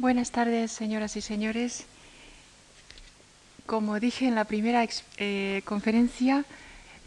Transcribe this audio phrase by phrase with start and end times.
[0.00, 1.84] Buenas tardes, señoras y señores.
[3.66, 4.88] Como dije en la primera
[5.18, 6.46] eh, conferencia,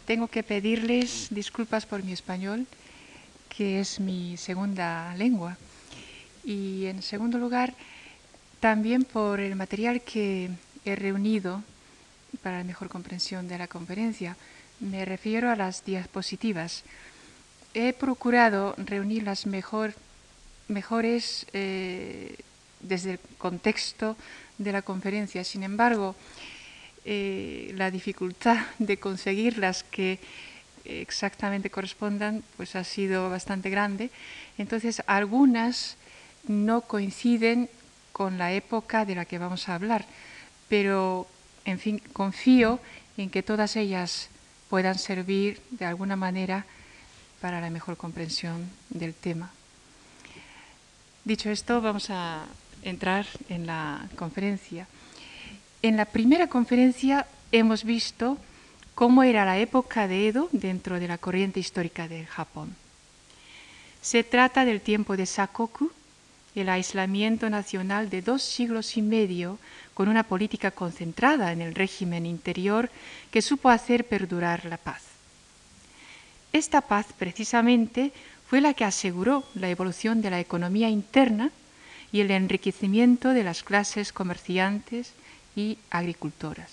[0.06, 2.68] tengo que pedirles disculpas por mi español,
[3.48, 5.58] que es mi segunda lengua.
[6.44, 7.74] Y en segundo lugar,
[8.60, 10.50] también por el material que
[10.84, 11.64] he reunido
[12.44, 14.36] para la mejor comprensión de la conferencia.
[14.78, 16.84] Me refiero a las diapositivas.
[17.74, 19.94] He procurado reunir las mejor,
[20.68, 22.36] mejores eh,
[22.84, 24.16] desde el contexto
[24.58, 25.42] de la conferencia.
[25.42, 26.14] Sin embargo,
[27.04, 30.20] eh, la dificultad de conseguir las que
[30.84, 34.10] exactamente correspondan pues ha sido bastante grande.
[34.58, 35.96] Entonces, algunas
[36.46, 37.68] no coinciden
[38.12, 40.04] con la época de la que vamos a hablar,
[40.68, 41.26] pero
[41.64, 42.78] en fin, confío
[43.16, 44.28] en que todas ellas
[44.68, 46.66] puedan servir de alguna manera
[47.40, 49.50] para la mejor comprensión del tema.
[51.24, 52.44] Dicho esto, vamos a
[52.84, 54.86] entrar en la conferencia.
[55.82, 58.38] En la primera conferencia hemos visto
[58.94, 62.74] cómo era la época de Edo dentro de la corriente histórica del Japón.
[64.00, 65.90] Se trata del tiempo de Sakoku,
[66.54, 69.58] el aislamiento nacional de dos siglos y medio
[69.92, 72.90] con una política concentrada en el régimen interior
[73.30, 75.02] que supo hacer perdurar la paz.
[76.52, 78.12] Esta paz precisamente
[78.46, 81.50] fue la que aseguró la evolución de la economía interna
[82.14, 85.10] y el enriquecimiento de las clases comerciantes
[85.56, 86.70] y agricultoras.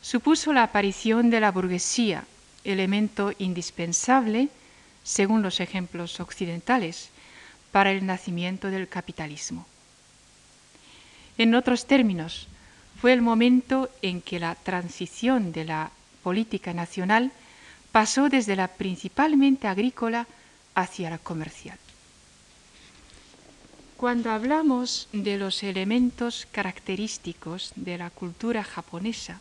[0.00, 2.22] Supuso la aparición de la burguesía,
[2.62, 4.50] elemento indispensable,
[5.02, 7.08] según los ejemplos occidentales,
[7.72, 9.66] para el nacimiento del capitalismo.
[11.36, 12.46] En otros términos,
[13.00, 15.90] fue el momento en que la transición de la
[16.22, 17.32] política nacional
[17.90, 20.28] pasó desde la principalmente agrícola
[20.76, 21.78] hacia la comercial.
[23.96, 29.40] Cuando hablamos de los elementos característicos de la cultura japonesa,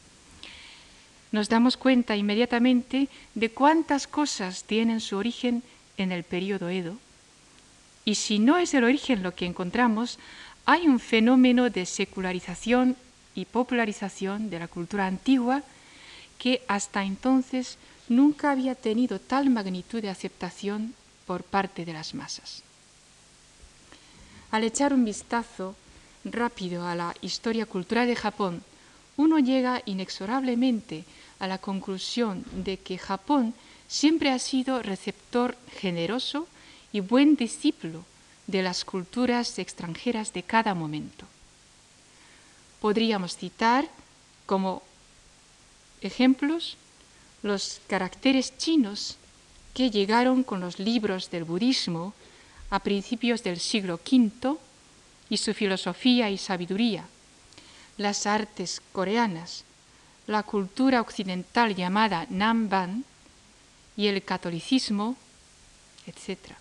[1.33, 5.61] nos damos cuenta inmediatamente de cuántas cosas tienen su origen
[5.97, 6.95] en el periodo Edo.
[8.05, 10.19] Y si no es el origen lo que encontramos,
[10.65, 12.95] hay un fenómeno de secularización
[13.35, 15.63] y popularización de la cultura antigua
[16.39, 17.77] que hasta entonces
[18.07, 20.93] nunca había tenido tal magnitud de aceptación
[21.27, 22.64] por parte de las masas.
[24.55, 25.75] Al echar un vistazo
[26.23, 28.63] rápido a la historia cultural de Japón,
[29.17, 31.03] uno llega inexorablemente
[31.39, 33.53] a la conclusión de que Japón
[33.89, 36.47] siempre ha sido receptor generoso
[36.93, 38.05] y buen discípulo
[38.47, 41.25] de las culturas extranjeras de cada momento.
[42.79, 43.89] Podríamos citar
[44.45, 44.83] como
[45.99, 46.77] ejemplos
[47.43, 49.17] los caracteres chinos
[49.73, 52.13] que llegaron con los libros del budismo
[52.69, 54.57] a principios del siglo V
[55.29, 57.05] y su filosofía y sabiduría,
[57.97, 59.63] las artes coreanas,
[60.27, 63.05] la cultura occidental llamada Namban
[63.95, 65.15] y el catolicismo,
[66.05, 66.53] etc.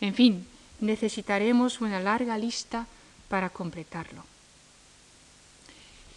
[0.00, 0.46] En fin,
[0.80, 2.86] necesitaremos una larga lista
[3.28, 4.24] para completarlo.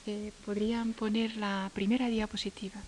[0.08, 2.80] Eh, ¿Podrían poner la primera diapositiva?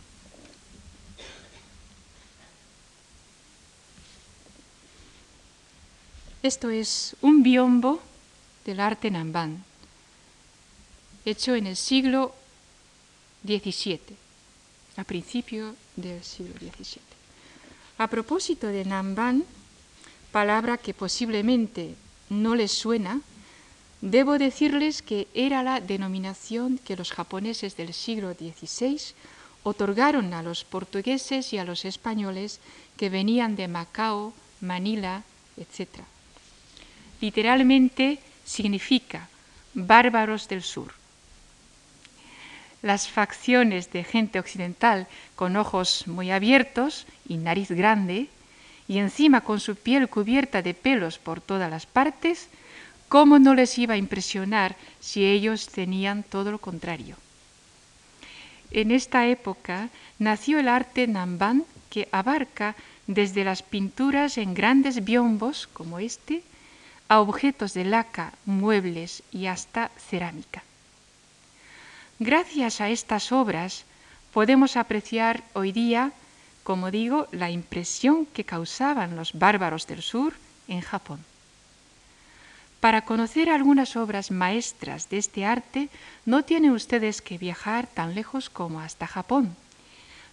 [6.47, 7.99] Esto es un biombo
[8.63, 9.65] del arte Namban,
[11.25, 12.33] hecho en el siglo
[13.43, 13.99] XVII,
[14.95, 17.03] a principio del siglo XVII.
[17.97, 19.43] A propósito de Namban,
[20.31, 21.95] palabra que posiblemente
[22.29, 23.19] no les suena,
[23.99, 29.01] debo decirles que era la denominación que los japoneses del siglo XVI
[29.63, 32.61] otorgaron a los portugueses y a los españoles
[32.95, 34.31] que venían de Macao,
[34.61, 35.23] Manila,
[35.57, 36.07] etc.
[37.21, 39.27] Literalmente significa
[39.73, 40.93] bárbaros del sur.
[42.81, 48.29] Las facciones de gente occidental con ojos muy abiertos y nariz grande
[48.87, 52.47] y encima con su piel cubierta de pelos por todas las partes,
[53.09, 57.17] ¿cómo no les iba a impresionar si ellos tenían todo lo contrario?
[58.71, 59.89] En esta época
[60.19, 62.75] nació el arte Namban que abarca
[63.07, 66.43] desde las pinturas en grandes biombos como este
[67.09, 70.63] a objetos de laca, muebles y hasta cerámica.
[72.19, 73.85] Gracias a estas obras
[74.33, 76.11] podemos apreciar hoy día
[76.67, 80.33] como digo, la impresión que causaban los bárbaros del sur
[80.67, 81.23] en Japón.
[82.81, 85.87] Para conocer algunas obras maestras de este arte,
[86.25, 89.55] no tienen ustedes que viajar tan lejos como hasta Japón.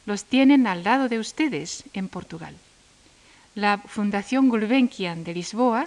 [0.06, 2.56] Los tienen al lado de ustedes, en Portugal.
[3.54, 5.86] La Fundación Gulbenkian de Lisboa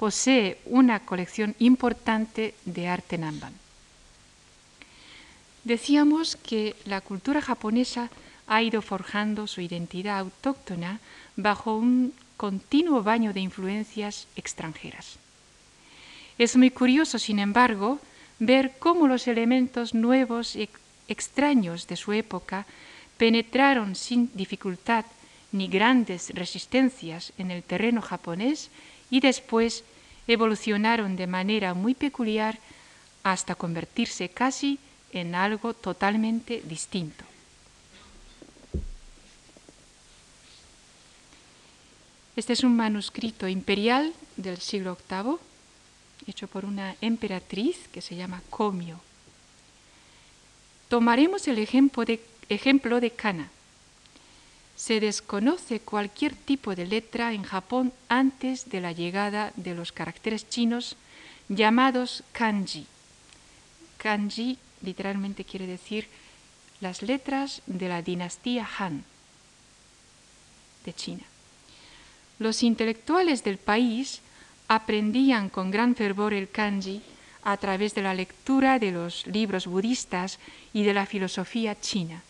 [0.00, 3.52] posee una colección importante de arte Namban.
[5.62, 8.08] Decíamos que la cultura japonesa
[8.46, 11.00] ha ido forjando su identidad autóctona
[11.36, 15.18] bajo un continuo baño de influencias extranjeras.
[16.38, 18.00] Es muy curioso, sin embargo,
[18.38, 20.70] ver cómo los elementos nuevos y
[21.08, 22.64] extraños de su época
[23.18, 25.04] penetraron sin dificultad
[25.52, 28.70] ni grandes resistencias en el terreno japonés
[29.10, 29.84] y después
[30.32, 32.58] evolucionaron de manera muy peculiar
[33.22, 34.78] hasta convertirse casi
[35.12, 37.24] en algo totalmente distinto.
[42.36, 45.36] Este es un manuscrito imperial del siglo VIII,
[46.26, 49.00] hecho por una emperatriz que se llama Komio.
[50.88, 53.50] Tomaremos el ejemplo de, ejemplo de kana.
[54.80, 60.48] Se desconoce cualquier tipo de letra en Japón antes de la llegada de los caracteres
[60.48, 60.96] chinos
[61.50, 62.86] llamados kanji.
[63.98, 66.08] Kanji literalmente quiere decir
[66.80, 69.04] las letras de la dinastía Han
[70.86, 71.24] de China.
[72.38, 74.22] Los intelectuales del país
[74.66, 77.02] aprendían con gran fervor el kanji
[77.42, 80.38] a través de la lectura de los libros budistas
[80.72, 82.22] y de la filosofía china.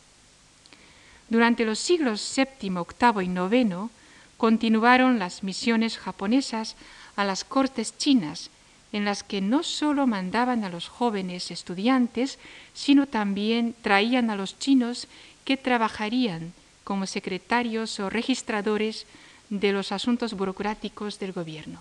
[1.30, 3.90] Durante los siglos VII, VIII y IX
[4.36, 6.74] continuaron las misiones japonesas
[7.14, 8.50] a las cortes chinas,
[8.92, 12.40] en las que no solo mandaban a los jóvenes estudiantes,
[12.74, 15.06] sino también traían a los chinos
[15.44, 19.06] que trabajarían como secretarios o registradores
[19.48, 21.80] de los asuntos burocráticos del gobierno.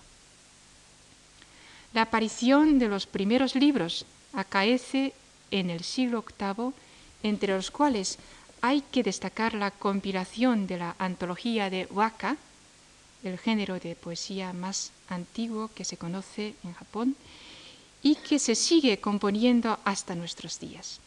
[1.92, 5.12] La aparición de los primeros libros acaece
[5.50, 6.72] en el siglo VIII,
[7.24, 8.18] entre los cuales
[8.62, 12.36] hay que destacar la compilación de la antología de waka,
[13.22, 17.16] el género de poesía más antiguo que se conoce en Japón
[18.02, 21.00] y que se sigue componiendo hasta nuestros días.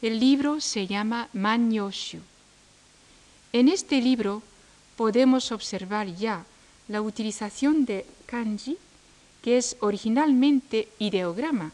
[0.00, 2.20] El libro se llama Manyoshu.
[3.52, 4.42] En este libro
[4.96, 6.44] podemos observar ya
[6.88, 8.78] la utilización de kanji,
[9.42, 11.72] que es originalmente ideograma,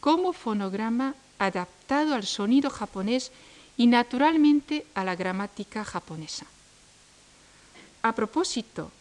[0.00, 3.32] como fonograma adaptado al sonido japonés
[3.76, 6.46] y naturalmente a la gramática japonesa.
[8.02, 8.92] A propósito,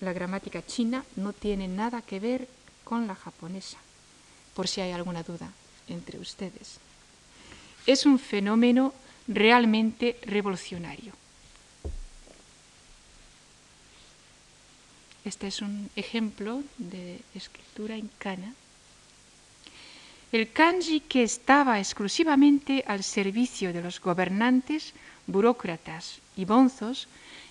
[0.00, 2.48] la gramática china no tiene nada que ver
[2.82, 3.76] con la japonesa,
[4.54, 5.52] por si hay alguna duda
[5.86, 6.78] entre ustedes.
[7.86, 8.94] Es un fenómeno
[9.28, 11.12] realmente revolucionario.
[15.26, 18.54] Este es un ejemplo de escritura en.
[20.32, 24.94] El kanji que estaba exclusivamente al servicio de los gobernantes,
[25.26, 27.06] burócratas y bonzos,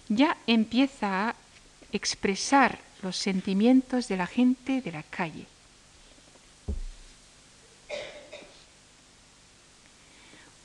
[0.09, 1.35] ya empieza a
[1.91, 5.45] expresar los sentimientos de la gente de la calle.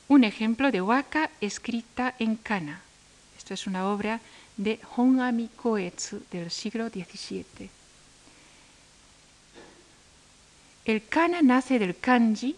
[0.09, 2.81] Un ejemplo de waka escrita en kana.
[3.37, 4.21] Esto es una obra
[4.57, 7.76] de Hongami Koetsu del siglo XVII.
[10.87, 12.55] El kana nace del kanji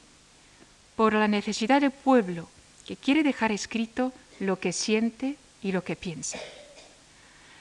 [0.97, 2.51] por la necesidad del pueblo
[2.87, 6.39] que quiere dejar escrito lo que siente y lo que piensa.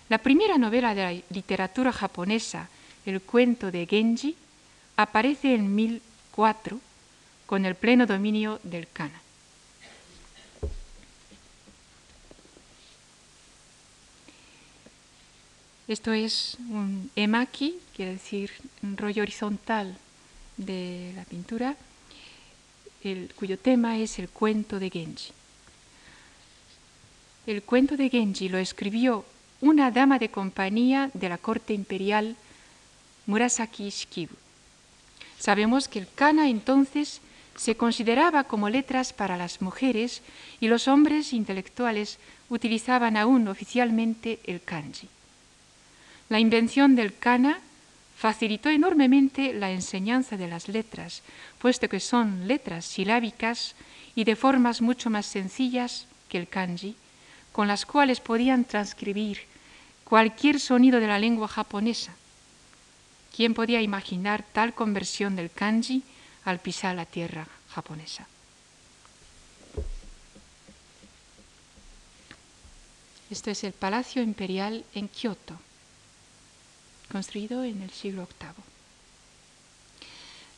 [0.10, 2.68] La primera novela de la literatura japonesa,
[3.06, 4.36] El cuento de Genji,
[4.98, 6.80] aparece en 1004
[7.46, 9.22] con el pleno dominio del kana.
[15.88, 18.52] Esto es un emaki, quiere decir
[18.84, 19.98] un rollo horizontal
[20.58, 21.76] de la pintura,
[23.36, 25.32] cuyo tema es el cuento de Genji.
[27.46, 29.24] El cuento de Genji lo escribió
[29.62, 32.36] una dama de compañía de la corte imperial,
[33.26, 34.36] Murasaki Shikibu.
[35.40, 37.22] Sabemos que el kana entonces
[37.56, 40.22] se consideraba como letras para las mujeres
[40.60, 45.10] y los hombres intelectuales utilizaban aún oficialmente el kanji.
[46.30, 47.60] La invención del kana
[48.18, 51.22] facilitó enormemente la enseñanza de las letras,
[51.60, 53.76] puesto que son letras silábicas
[54.16, 56.96] y de formas mucho más sencillas que el kanji,
[57.52, 59.42] con las cuales podían transcribir
[60.04, 62.16] cualquier sonido de la lengua japonesa.
[63.36, 66.02] ¿Quién podía imaginar tal conversión del kanji
[66.44, 68.28] al pisar la tierra japonesa?
[73.30, 75.67] Esto es el Palacio Imperial en Kioto
[77.12, 78.64] construido en el siglo VIII.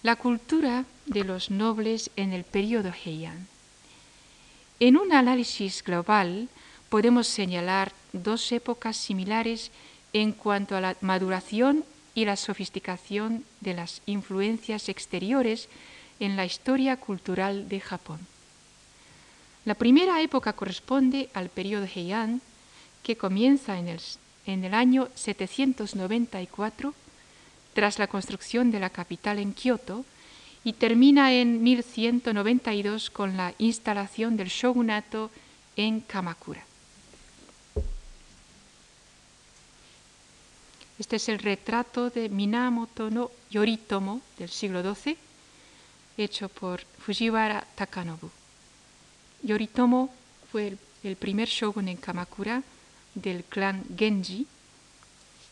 [0.02, 3.48] La cultura de los nobles en el periodo Heian.
[4.80, 6.48] En un análisis global
[6.90, 9.72] podemos señalar dos épocas similares
[10.14, 11.84] en cuanto a la maduración
[12.16, 15.68] y la sofisticación de las influencias exteriores
[16.20, 18.20] en la historia cultural de Japón.
[19.66, 22.42] La primera época corresponde al periodo Heian,
[23.04, 24.02] que comienza en el,
[24.54, 26.94] en el año 794,
[27.74, 30.06] tras la construcción de la capital en Kioto,
[30.64, 35.32] y termina en 1192 con la instalación del shogunato
[35.76, 36.66] en Kamakura.
[41.00, 45.18] Este es el retrato de Minamoto no Yoritomo del siglo XII,
[46.18, 48.30] hecho por Fujiwara Takanobu.
[49.42, 50.14] Yoritomo
[50.52, 52.62] fue el, primer shogun en Kamakura
[53.22, 54.48] del clan Genji,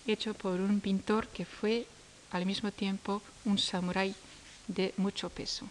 [0.06, 1.86] hecho por un pintor que fue
[2.32, 4.16] al mismo tiempo un samurái
[4.68, 5.68] de mucho peso.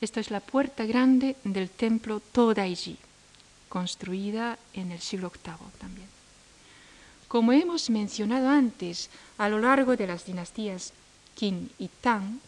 [0.00, 2.96] Esta es la puerta grande del templo Todaiji,
[3.68, 6.08] construida en el siglo VIII también.
[7.28, 10.92] Como hemos mencionado antes, a lo largo de las dinastías
[11.34, 12.38] Qin y Tang,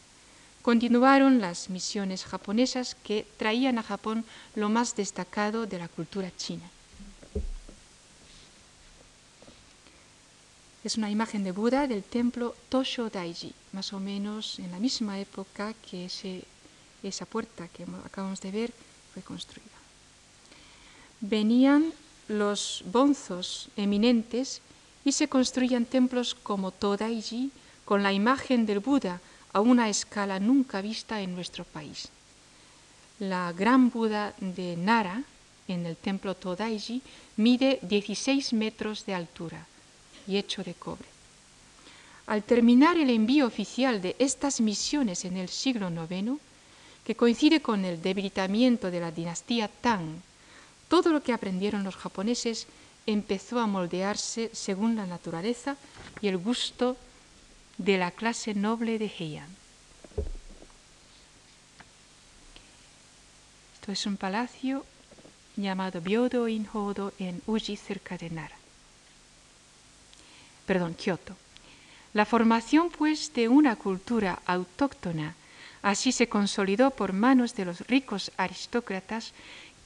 [0.62, 4.24] continuaron las misiones japonesas que traían a Japón
[4.54, 6.68] lo más destacado de la cultura china.
[10.84, 15.18] Es una imagen de Buda del templo Tosho Daiji, más o menos en la misma
[15.18, 16.06] época que
[17.02, 18.72] esa puerta que acabamos de ver
[19.12, 19.66] fue construida.
[21.20, 21.92] Venían
[22.28, 24.60] los bonzos eminentes
[25.04, 27.50] y se construían templos como Todaiji
[27.84, 29.20] con la imagen del Buda
[29.52, 32.08] a una escala nunca vista en nuestro país.
[33.18, 35.22] La gran Buda de Nara,
[35.66, 37.02] en el templo Todaiji,
[37.36, 39.66] mide 16 metros de altura
[40.26, 41.08] y hecho de cobre.
[42.26, 46.38] Al terminar el envío oficial de estas misiones en el siglo IX,
[47.04, 50.20] que coincide con el debilitamiento de la dinastía Tang,
[50.88, 52.66] todo lo que aprendieron los japoneses
[53.06, 55.76] empezó a moldearse según la naturaleza
[56.20, 56.96] y el gusto
[57.78, 59.48] de la clase noble de Heian.
[63.74, 64.84] Esto es un palacio
[65.56, 68.58] llamado Byodo Inhodo en Uji, cerca de Nara
[70.68, 71.34] perdón, Kioto.
[72.12, 75.34] La formación, pues, de una cultura autóctona
[75.80, 79.32] así se consolidó por manos de los ricos aristócratas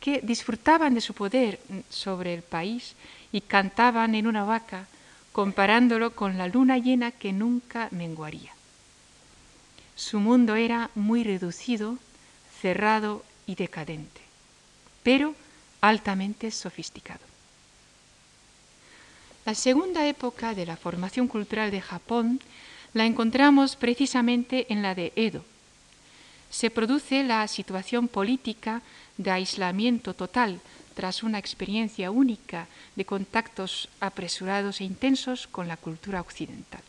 [0.00, 2.96] que disfrutaban de su poder sobre el país
[3.30, 4.88] y cantaban en una vaca,
[5.32, 8.52] comparándolo con la luna llena que nunca menguaría.
[9.96, 11.98] Su mundo era muy reducido,
[12.60, 14.20] cerrado y decadente,
[15.02, 15.34] pero
[15.80, 17.20] altamente sofisticado.
[19.44, 22.40] La segunda época de la formación cultural de Japón
[22.94, 25.44] la encontramos precisamente en la de Edo.
[26.52, 28.82] Se produce la situación política
[29.16, 30.60] de aislamiento total
[30.94, 36.82] tras una experiencia única de contactos apresurados e intensos con la cultura occidental.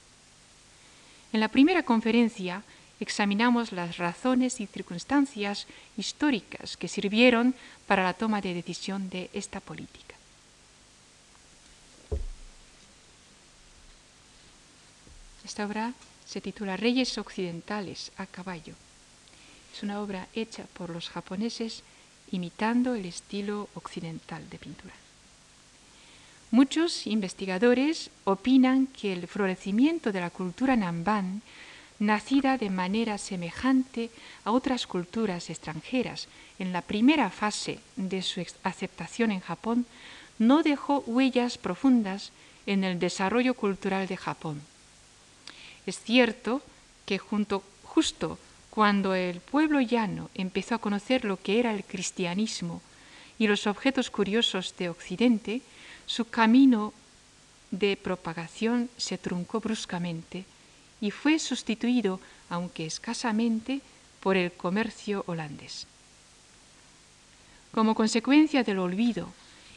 [1.32, 2.62] En la primera conferencia
[3.00, 5.65] examinamos las razones y circunstancias
[5.98, 7.55] históricas que sirvieron
[7.88, 10.15] para la toma de decisión de esta política.
[15.46, 15.93] Esta obra
[16.25, 18.75] se titula Reyes Occidentales a caballo.
[19.74, 21.84] Es una obra hecha por los japoneses
[22.32, 24.94] imitando el estilo occidental de pintura.
[26.51, 31.42] Muchos investigadores opinan que el florecimiento de la cultura Namban,
[32.00, 34.12] nacida de manera semejante
[34.46, 36.27] a otras culturas extranjeras
[36.60, 39.86] en la primera fase de su aceptación en Japón,
[40.38, 42.32] no dejó huellas profundas
[42.65, 44.62] en el desarrollo cultural de Japón
[45.86, 46.62] es cierto
[47.06, 48.38] que junto, justo
[48.74, 52.82] cuando el pueblo llano empezó a conocer lo que era el cristianismo
[53.38, 55.62] y los objetos curiosos de Occidente,
[56.08, 56.92] su camino
[57.70, 60.46] de propagación se truncó bruscamente
[61.00, 63.82] y fue sustituido, aunque escasamente,
[64.22, 65.86] por el comercio holandés.
[67.75, 69.30] Como consecuencia del olvido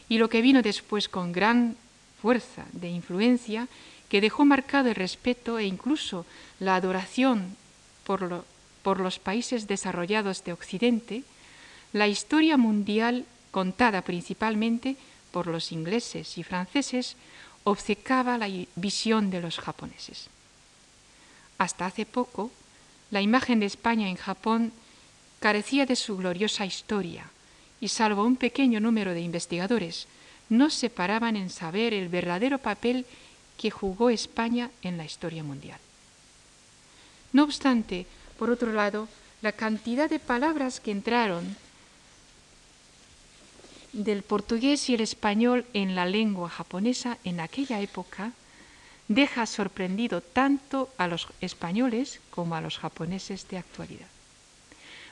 [0.08, 1.76] y lo que vino después con gran
[2.22, 3.68] fuerza de influencia,
[4.08, 6.24] que dejó marcado el respeto e incluso
[6.60, 7.58] la adoración
[8.04, 8.46] por,
[8.86, 11.24] por los países desarrollados de Occidente,
[11.92, 14.94] la historia mundial contada principalmente
[15.32, 17.16] por los ingleses y franceses
[17.64, 20.28] obcecaba la visión de los japoneses.
[21.58, 22.52] Hasta hace poco,
[23.10, 24.70] la imagen de España en Japón
[25.40, 27.28] carecía de su gloriosa historia
[27.80, 30.06] y salvo un pequeño número de investigadores,
[30.48, 33.04] no se paraban en saber el verdadero papel
[33.58, 35.80] que jugó España en la historia mundial.
[37.32, 38.06] No obstante,
[38.38, 39.08] por otro lado,
[39.42, 41.56] la cantidad de palabras que entraron
[43.92, 48.32] del portugués y el español en la lengua japonesa en aquella época
[49.08, 54.08] deja sorprendido tanto a los españoles como a los japoneses de actualidad.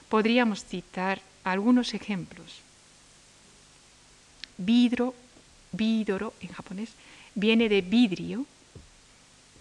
[0.08, 2.60] Podríamos citar algunos ejemplos.
[4.58, 5.14] Vidro,
[5.72, 6.90] vidoro en japonés,
[7.34, 8.46] viene de vidrio.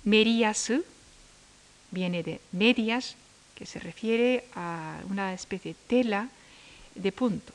[0.03, 0.84] Meriasu
[1.91, 3.15] viene de medias,
[3.55, 6.29] que se refiere a una especie de tela
[6.95, 7.53] de punto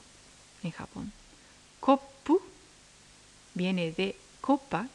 [0.62, 1.12] en Japón.
[1.80, 2.40] Kopu
[3.54, 4.86] viene de copa.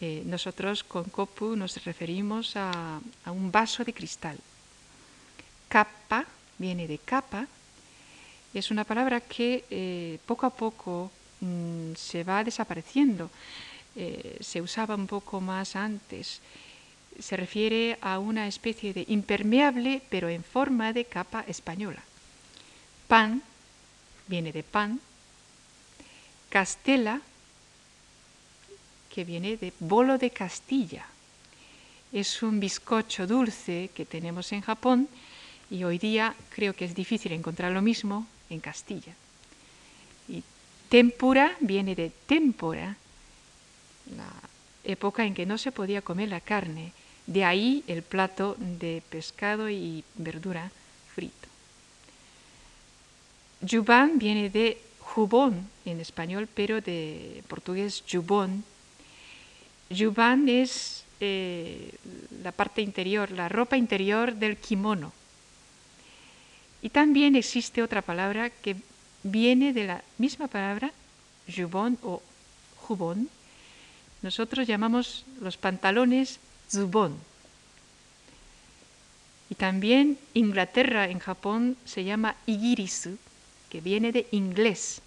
[0.00, 4.38] Eh, nosotros con kopu nos referimos a, un vaso de cristal.
[5.68, 6.24] Kappa
[6.58, 7.46] viene de capa.
[8.52, 13.30] Es una palabra que eh, poco a poco mm, se va desapareciendo.
[13.96, 16.40] Eh, se usaba un poco más antes.
[17.18, 22.02] Se refiere a una especie de impermeable, pero en forma de capa española.
[23.08, 23.42] Pan
[24.26, 25.00] viene de pan.
[26.48, 27.20] Castela,
[29.16, 31.06] que viene de bolo de Castilla.
[32.12, 35.08] Es un bizcocho dulce que tenemos en Japón
[35.70, 39.14] y hoy día creo que es difícil encontrar lo mismo en Castilla.
[40.28, 40.42] Y
[40.88, 42.96] tempura viene de tempora,
[44.14, 44.32] la
[44.84, 46.92] época en que no se podía comer la carne.
[47.26, 50.70] De ahí el plato de pescado y verdura
[51.14, 51.48] frito.
[53.68, 58.64] Juban viene de jubón en español, pero de portugués jubón.
[59.90, 61.92] Juban es eh,
[62.42, 65.12] la parte interior, la ropa interior del kimono.
[66.82, 68.76] Y también existe otra palabra que
[69.22, 70.92] viene de la misma palabra,
[71.48, 72.22] jubón o
[72.76, 73.28] jubón.
[74.22, 76.38] Nosotros llamamos los pantalones
[76.70, 77.14] zubón.
[79.48, 83.18] Y también Inglaterra en Japón se llama igirisu,
[83.70, 85.00] que viene de inglés,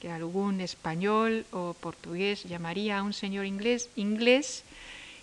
[0.00, 4.64] que algún español o portugués llamaría a un señor inglés inglés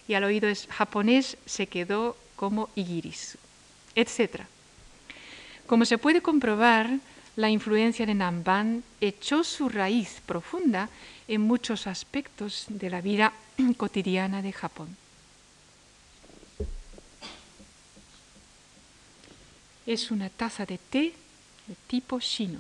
[0.08, 3.38] y al oído es japonés se quedó como igirisu,
[3.96, 4.44] etc.
[5.68, 6.90] Como se puede comprobar,
[7.36, 10.90] la influencia de Namban echó su raíz profunda
[11.28, 13.34] en muchos aspectos de la vida
[13.78, 14.98] cotidiana de Japón.
[19.90, 21.14] Es una taza de té
[21.66, 22.60] de tipo chino.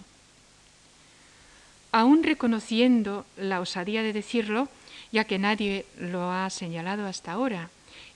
[1.92, 4.68] Aún reconociendo la osadía de decirlo,
[5.12, 7.70] ya que nadie lo ha señalado hasta ahora,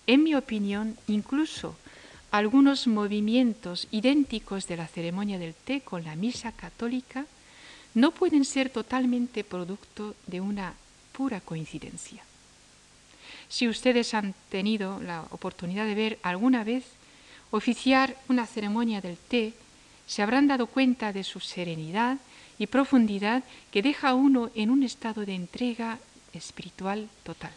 [0.07, 1.75] en mi opinión, incluso
[2.31, 7.27] algunos movimientos idénticos de la ceremonia del té con la misa católica
[7.93, 10.73] no pueden ser totalmente producto de una
[11.11, 12.23] pura coincidencia.
[13.47, 16.83] Si ustedes han tenido la oportunidad de ver alguna vez
[17.53, 19.53] oficiar una ceremonia del té,
[20.07, 22.17] se habrán dado cuenta de su serenidad
[22.57, 25.99] y profundidad que deja a uno en un estado de entrega
[26.33, 27.53] espiritual total.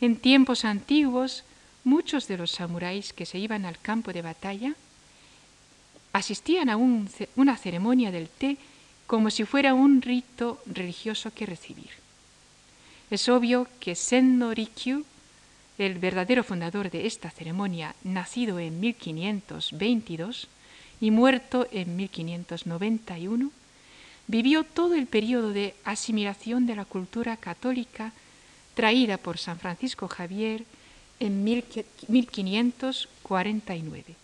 [0.00, 1.42] En tiempos antiguos,
[1.82, 4.74] muchos de los samuráis que se iban al campo de batalla
[6.12, 8.56] asistían a una ceremonia del té
[9.08, 11.90] como si fuera un rito religioso que recibir.
[13.10, 15.04] Es obvio que Senno Rikyu,
[15.78, 20.48] el verdadero fundador de esta ceremonia, nacido en 1522
[21.00, 23.50] y muerto en 1591,
[24.26, 28.12] vivió todo el periodo de asimilación de la cultura católica
[28.74, 30.64] traída por San Francisco Javier
[31.20, 34.16] en 1549.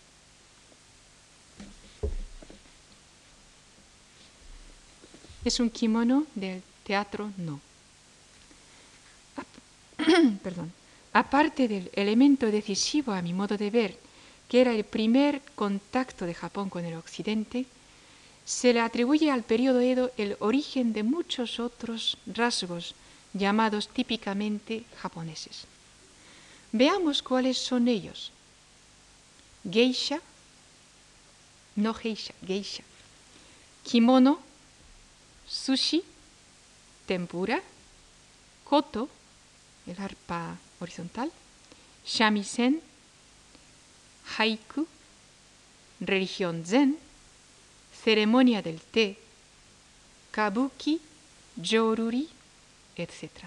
[5.43, 7.59] Es un kimono del teatro No.
[10.43, 10.80] Perdón.
[11.13, 13.97] Aparte del elemento decisivo a mi modo de ver,
[14.47, 17.65] que era el primer contacto de Japón con el occidente,
[18.45, 22.95] se le atribuye al periodo Edo el origen de muchos otros rasgos
[23.33, 25.65] llamados típicamente japoneses.
[26.71, 28.31] Veamos cuáles son ellos.
[29.69, 30.21] Geisha,
[31.75, 32.83] no geisha, geisha.
[33.83, 34.39] Kimono,
[35.47, 36.03] sushi,
[37.05, 37.61] tempura,
[38.63, 39.09] koto,
[39.87, 41.31] el arpa horizontal,
[42.05, 42.81] shamisen,
[44.37, 44.87] haiku,
[45.99, 46.97] religión zen,
[48.03, 49.17] ceremonia del té,
[50.31, 50.99] kabuki,
[51.55, 52.27] joruri,
[52.95, 53.45] etc.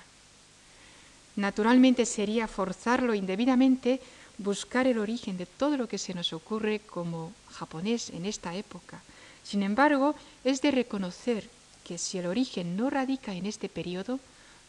[1.36, 4.00] Naturalmente sería forzarlo indebidamente
[4.38, 9.02] buscar el origen de todo lo que se nos ocurre como japonés en esta época.
[9.42, 11.48] Sin embargo, es de reconocer
[11.84, 14.18] que si el origen no radica en este periodo,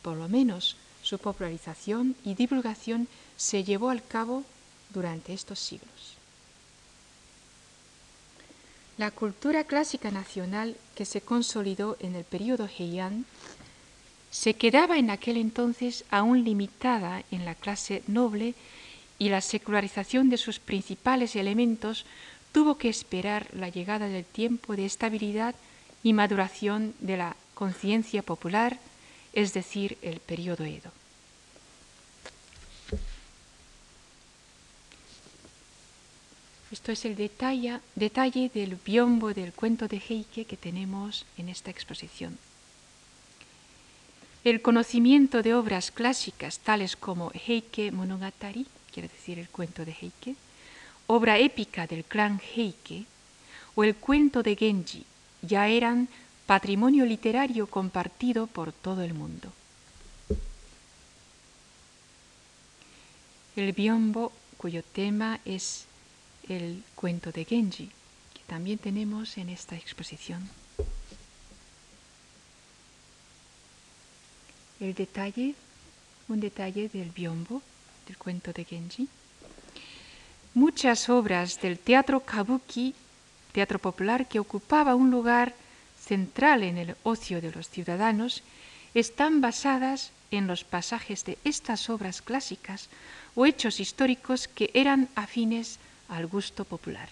[0.02, 0.76] por lo menos
[1.06, 4.44] su popularización y divulgación se llevó al cabo
[4.90, 6.16] durante estos siglos.
[8.98, 13.26] La cultura clásica nacional que se consolidó en el periodo Heian
[14.32, 18.56] se quedaba en aquel entonces aún limitada en la clase noble
[19.20, 22.06] y la secularización de sus principales elementos
[22.52, 25.56] tuvo que esperar la llegada del tiempo de estabilidad
[26.04, 28.80] y maduración de la conciencia popular,
[29.36, 30.92] es decir, el periodo Edo.
[36.72, 42.38] Esto es el detalle, del biombo del cuento de Heike que tenemos en esta exposición.
[44.44, 50.36] El conocimiento de obras clásicas tales como Heike Monogatari, quiere decir el cuento de Heike,
[51.08, 53.06] obra épica del clan Heike,
[53.76, 55.06] o el cuento de Genji,
[55.42, 56.08] ya eran
[56.46, 59.52] patrimonio literario compartido por todo el mundo.
[63.56, 65.86] El biombo, cuyo tema es
[66.50, 67.90] el cuento de Genji,
[68.34, 70.48] que también tenemos en esta exposición.
[74.80, 75.56] El detalle,
[76.28, 77.62] un detalle del biombo,
[78.08, 79.08] del cuento de Genji.
[80.54, 82.94] Muchas obras del teatro kabuki,
[83.52, 85.56] teatro popular que ocupaba un lugar
[86.06, 88.44] central en el ocio de los ciudadanos,
[88.94, 92.90] están basadas en los pasajes de estas obras clásicas
[93.36, 97.10] o hechos históricos que eran afines al gusto popular.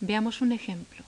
[0.00, 1.04] Veamos un ejemplo.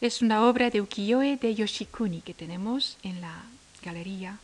[0.00, 3.42] Es una obra de ukiyo-e de Yoshikuni que tenemos en la
[3.82, 4.38] galería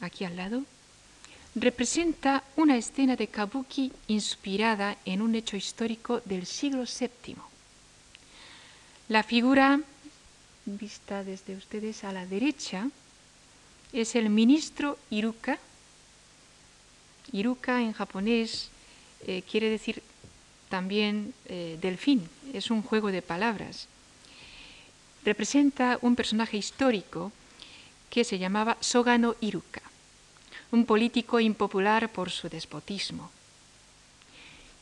[0.00, 0.64] aquí al lado.
[1.54, 7.36] Representa una escena de kabuki inspirada en un hecho histórico del siglo VII.
[9.08, 9.80] La figura,
[10.64, 12.88] vista desde ustedes a la derecha,
[13.92, 15.58] es el ministro Iruka.
[17.32, 18.70] Iruka en japonés
[19.26, 20.02] eh, quiere decir
[20.68, 23.88] también eh, delfín, es un juego de palabras.
[25.24, 27.32] Representa un personaje histórico
[28.08, 29.82] que se llamaba Sogano Iruka,
[30.72, 33.30] un político impopular por su despotismo.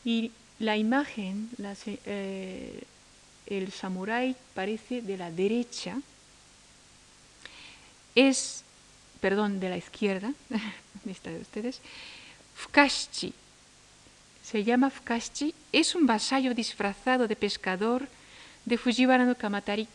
[0.05, 1.49] Y la imagen,
[1.85, 2.83] eh,
[3.47, 5.99] el samurái parece de la derecha,
[8.15, 8.63] es
[9.19, 10.33] perdón, de la izquierda,
[11.09, 11.81] esta de ustedes,
[12.55, 13.33] Fukashi.
[14.43, 18.07] Se llama Fukashi, es un vasallo disfrazado de pescador
[18.65, 19.87] de Fujiwara no Kamatari,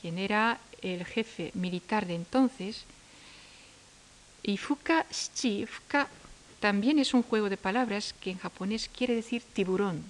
[0.00, 2.84] quien era el jefe militar de entonces.
[4.42, 6.08] Y Fukashi, Fuka
[6.60, 10.04] también es un juego de palabras que en japonés quiere decir tiburón.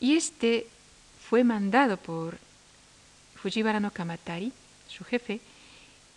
[0.00, 0.66] Y este
[1.28, 2.38] fue mandado por
[3.36, 4.52] Fujiwara no Kamatari,
[4.88, 5.40] su jefe,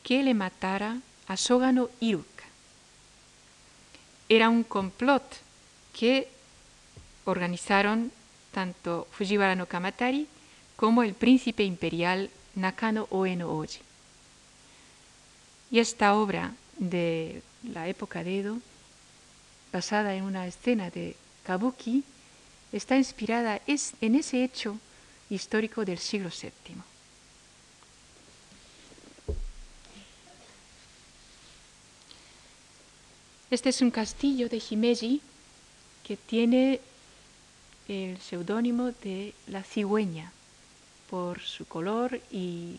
[0.03, 2.45] que le matara a Sogano Iruka.
[4.29, 5.23] Era un complot
[5.93, 6.27] que
[7.25, 8.11] organizaron
[8.51, 10.27] tanto Fujiwara no Kamatari
[10.75, 13.87] como el príncipe imperial Nakano Oeno Oji.
[15.69, 18.60] Y esta obra de la época de Edo,
[19.71, 22.03] basada en una escena de Kabuki,
[22.71, 24.77] está inspirada en ese hecho
[25.30, 26.75] histórico del siglo VII.
[33.49, 35.21] Este es un castillo de Himeji
[36.03, 36.82] que tiene
[37.88, 40.34] el seudónimo de la cigüeña
[41.10, 42.75] por su color y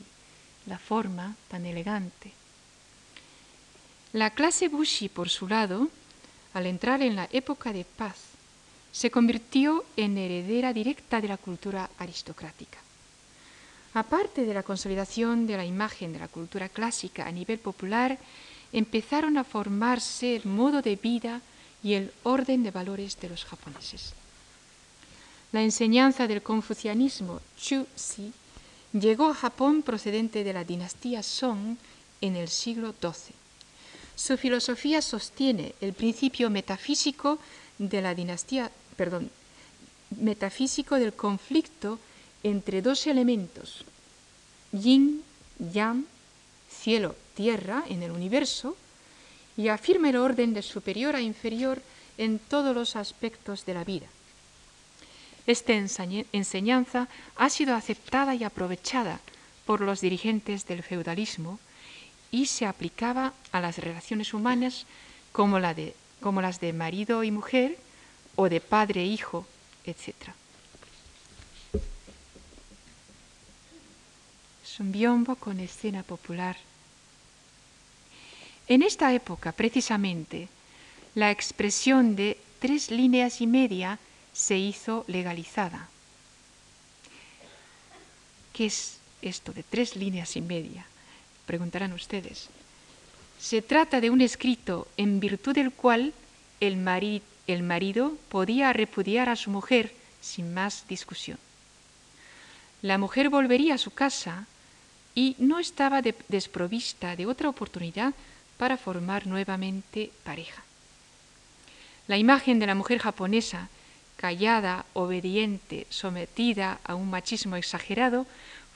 [0.66, 2.37] la forma tan elegante.
[4.14, 5.88] La clase Bushi, por su lado,
[6.54, 8.16] al entrar en la época de paz,
[8.90, 12.78] se convirtió en heredera directa de la cultura aristocrática.
[13.92, 18.18] Aparte de la consolidación de la imagen de la cultura clásica a nivel popular,
[18.72, 21.42] empezaron a formarse el modo de vida
[21.82, 24.14] y el orden de valores de los japoneses.
[25.52, 28.32] La enseñanza del confucianismo Chu-si
[28.92, 31.76] llegó a Japón procedente de la dinastía Song
[32.20, 33.37] en el siglo XII.
[34.18, 37.38] Su filosofía sostiene el principio metafísico
[37.78, 38.68] de la dinastía,
[40.18, 42.00] metafísico del conflicto
[42.42, 43.84] entre dos elementos,
[44.72, 45.22] yin,
[45.72, 46.04] yang,
[46.68, 48.76] cielo, tierra, en el universo,
[49.56, 51.80] y afirma el orden de superior a inferior
[52.18, 54.08] en todos los aspectos de la vida.
[55.46, 59.20] Esta enseñanza ha sido aceptada y aprovechada
[59.64, 61.60] por los dirigentes del feudalismo
[62.30, 64.86] y se aplicaba a las relaciones humanas
[65.32, 67.78] como, la de, como las de marido y mujer
[68.36, 69.46] o de padre e hijo,
[69.84, 70.14] etc.
[74.62, 76.56] Es un biombo con escena popular
[78.68, 80.48] en esta época, precisamente,
[81.14, 83.98] la expresión de tres líneas y media
[84.34, 85.88] se hizo legalizada.
[88.52, 90.84] ¿Qué es esto de tres líneas y media?
[91.48, 92.50] Preguntarán ustedes.
[93.40, 96.12] Se trata de un escrito en virtud del cual
[96.60, 101.38] el, marido podía repudiar a su mujer sin más discusión.
[102.82, 104.44] La mujer volvería a su casa
[105.14, 108.12] y no estaba desprovista de otra oportunidad
[108.58, 110.62] para formar nuevamente pareja.
[112.08, 113.70] La imagen de la mujer japonesa,
[114.18, 118.26] callada, obediente, sometida a un machismo exagerado,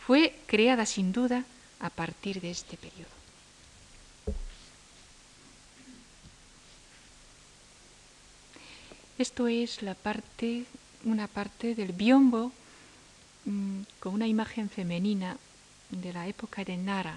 [0.07, 1.45] fue creada sin duda
[1.83, 3.11] a partir de este periodo.
[9.19, 9.81] Esto es
[11.05, 12.51] una parte del biombo
[13.45, 15.37] mm, con una imagen femenina
[15.91, 17.17] de la época de Nara,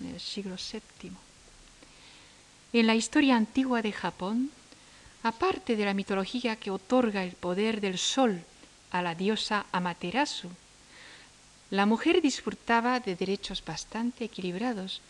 [0.00, 1.12] en el siglo VII.
[2.72, 4.50] En la historia antigua de Japón,
[5.22, 8.42] aparte de la mitología que otorga el poder del sol
[8.90, 10.50] a la diosa Amaterasu,
[11.70, 15.00] la mujer disfrutaba de derechos bastante equilibrados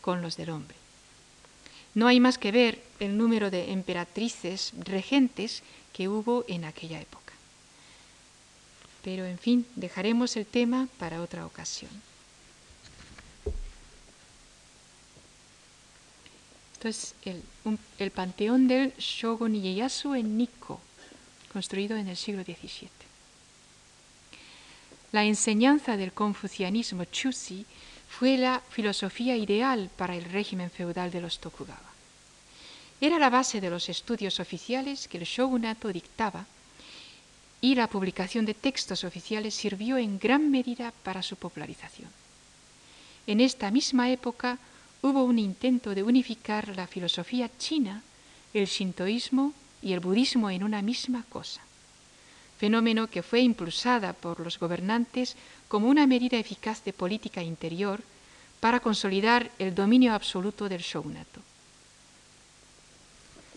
[0.00, 0.76] con los del hombre.
[1.94, 7.32] No hay más que ver el número de emperatrices regentes que hubo en aquella época.
[9.02, 11.90] Pero, en fin, dejaremos el tema para otra ocasión.
[16.74, 17.14] Esto es
[17.98, 20.80] el, panteón del Shogun Ieyasu en Nikko,
[21.52, 23.11] construido en el siglo XVII.
[25.12, 27.66] La enseñanza del confucianismo Chusi
[28.08, 31.92] fue la filosofía ideal para el régimen feudal de los Tokugawa.
[32.98, 36.46] Era la base de los estudios oficiales que el shogunato dictaba
[37.60, 42.08] y la publicación de textos oficiales sirvió en gran medida para su popularización.
[43.26, 44.58] En esta misma época
[45.02, 48.02] hubo un intento de unificar la filosofía china,
[48.54, 51.60] el shintoísmo y el budismo en una misma cosa,
[52.62, 55.34] fenómeno que fue impulsada por los gobernantes
[55.66, 57.98] como una medida eficaz de política interior
[58.62, 61.42] para consolidar el dominio absoluto del shogunato.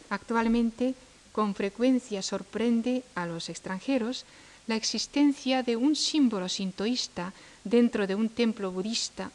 [0.10, 0.96] Actualmente,
[1.38, 4.26] con frecuencia sorprende a los extranjeros
[4.66, 7.30] la existencia de un símbolo sintoísta
[7.62, 9.30] dentro de un templo budista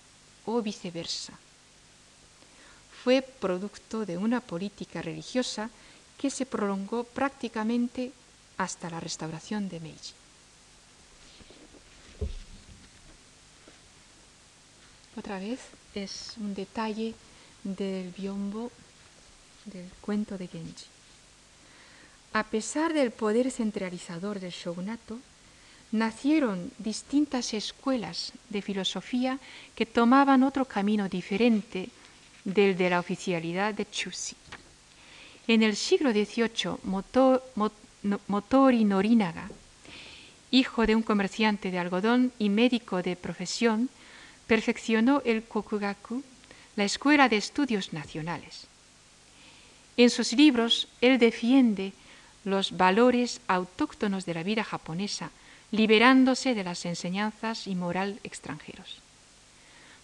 [0.50, 1.38] o viceversa.
[3.04, 5.70] Fue producto de una política religiosa
[6.18, 8.10] que se prolongó prácticamente
[8.60, 10.12] hasta la restauración de Meiji.
[15.16, 15.60] Otra vez
[15.94, 17.14] es un detalle
[17.64, 18.70] del biombo
[19.64, 20.84] del cuento de Genji.
[22.34, 25.18] A pesar del poder centralizador del shogunato,
[25.90, 29.40] nacieron distintas escuelas de filosofía
[29.74, 31.88] que tomaban otro camino diferente
[32.44, 34.36] del de la oficialidad de Chusi.
[35.48, 36.76] En el siglo XVIII,
[38.02, 39.50] Motori Norinaga,
[40.50, 43.88] hijo de un comerciante de algodón y médico de profesión,
[44.46, 46.22] perfeccionó el Kokugaku,
[46.76, 48.66] la Escuela de Estudios Nacionales.
[49.96, 51.92] En sus libros, él defiende
[52.44, 55.30] los valores autóctonos de la vida japonesa,
[55.72, 58.98] liberándose de las enseñanzas y moral extranjeros.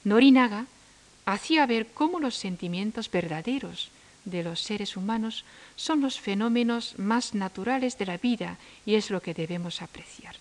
[0.05, 0.67] Norinaga
[1.25, 3.91] hacía ver cómo los sentimientos verdaderos
[4.27, 9.23] de los seres humanos son los fenómenos más naturales de la vida y es lo
[9.23, 10.37] que debemos apreciar.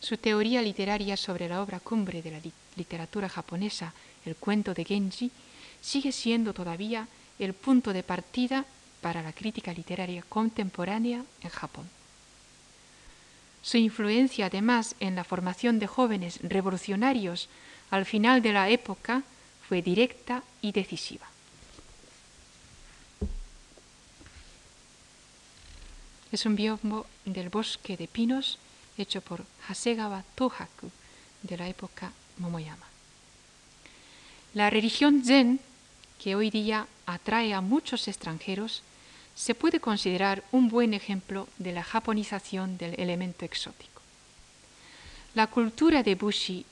[0.00, 2.40] Su teoría literaria sobre la obra cumbre de la
[2.76, 3.94] literatura japonesa,
[4.26, 5.30] el cuento de Genji,
[5.80, 8.66] sigue siendo todavía el punto de partida
[9.00, 11.88] para la crítica literaria contemporánea en Japón.
[13.62, 17.48] Su influencia, además, en la formación de jóvenes revolucionarios
[17.90, 19.22] al final de la época
[19.68, 21.26] fue directa y decisiva.
[26.32, 28.58] Es un biombo del bosque de pinos
[28.98, 30.90] hecho por Hasegawa Tohaku
[31.42, 32.86] de la época Momoyama.
[34.54, 35.60] La religión zen,
[36.18, 38.82] que hoy día atrae a muchos extranjeros,
[39.34, 44.00] se puede considerar un buen ejemplo de la japonización del elemento exótico.
[45.34, 46.64] La cultura de Bushi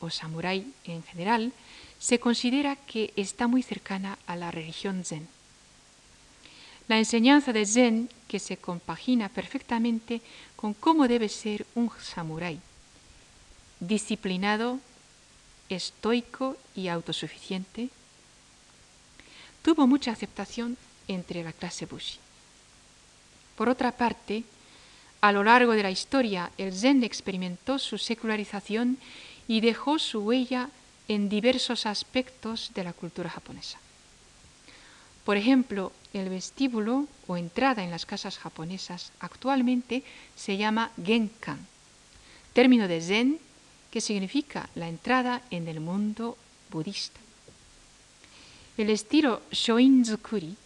[0.00, 1.52] o samurái en general
[1.98, 5.26] se considera que está muy cercana a la religión zen.
[6.92, 10.20] La enseñanza de zen que se compagina perfectamente
[10.56, 12.60] con cómo debe ser un samurái,
[13.80, 14.78] disciplinado,
[15.70, 17.88] estoico y autosuficiente,
[19.62, 20.76] tuvo mucha aceptación
[21.08, 22.18] entre la clase Bushi.
[23.56, 24.44] Por otra parte,
[25.22, 28.98] a lo largo de la historia, el Zen experimentó su secularización
[29.48, 30.68] y dejó su huella
[31.08, 33.78] en diversos aspectos de la cultura japonesa.
[35.24, 40.02] Por ejemplo, el vestíbulo o entrada en las casas japonesas actualmente
[40.36, 41.66] se llama genkan,
[42.52, 43.38] término de zen
[43.90, 46.36] que significa la entrada en el mundo
[46.70, 47.20] budista.
[48.76, 50.56] El estilo Shoin-zukuri,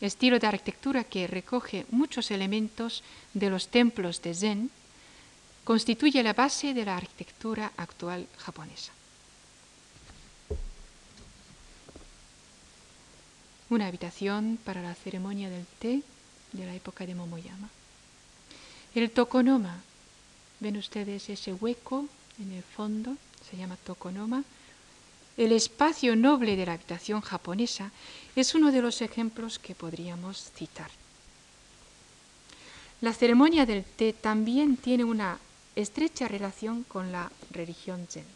[0.00, 3.02] estilo de arquitectura que recoge muchos elementos
[3.34, 4.70] de los templos de Zen,
[5.64, 8.92] constituye la base de la arquitectura actual japonesa.
[13.72, 16.02] Una habitación para la ceremonia del té
[16.52, 17.70] de la época de Momoyama.
[18.94, 19.80] El tokonoma,
[20.60, 22.04] ven ustedes ese hueco
[22.38, 23.16] en el fondo,
[23.48, 24.44] se llama tokonoma.
[25.38, 27.92] El espacio noble de la habitación japonesa
[28.36, 30.90] es uno de los ejemplos que podríamos citar.
[33.00, 35.38] La ceremonia del té también tiene una
[35.76, 38.26] estrecha relación con la religión zen.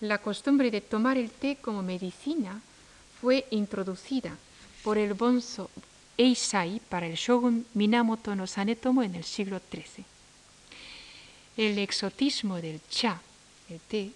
[0.00, 2.60] La costumbre de tomar el té como medicina
[3.20, 4.36] fue introducida
[4.82, 5.70] por el bonzo
[6.16, 10.04] Eisai para el shogun Minamoto no Sanetomo en el siglo XIII.
[11.56, 13.20] El exotismo del cha,
[13.68, 14.10] el té,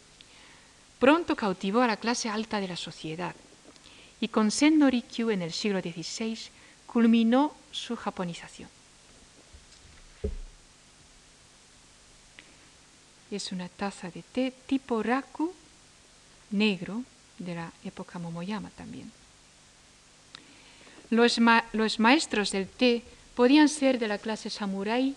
[0.98, 3.34] pronto cautivó a la clase alta de la sociedad
[4.20, 6.38] y con Sen no Rikyu en el siglo XVI
[6.86, 8.70] culminó su japonización.
[13.30, 15.52] Es una taza de té tipo raku
[16.50, 17.02] negro
[17.44, 19.11] de la época Momoyama también.
[21.11, 21.38] Los,
[21.98, 23.02] maestros del té
[23.37, 25.14] podían ser de la clase samurái,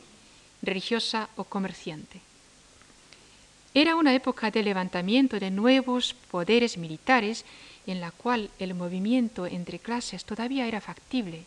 [0.62, 2.22] religiosa o comerciante.
[3.74, 7.46] Era una época de levantamiento de nuevos poderes militares
[7.86, 11.46] en la cual el movimiento entre clases todavía era factible